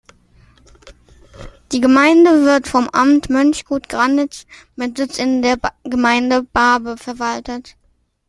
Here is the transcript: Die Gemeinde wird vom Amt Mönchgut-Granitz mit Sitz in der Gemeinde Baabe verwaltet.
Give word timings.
Die 1.71 1.79
Gemeinde 1.79 2.43
wird 2.43 2.67
vom 2.67 2.89
Amt 2.89 3.29
Mönchgut-Granitz 3.29 4.47
mit 4.75 4.97
Sitz 4.97 5.19
in 5.19 5.43
der 5.43 5.59
Gemeinde 5.83 6.41
Baabe 6.41 6.97
verwaltet. 6.97 7.75